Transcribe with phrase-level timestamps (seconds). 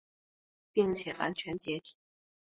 [0.73, 1.95] 并且完全解体。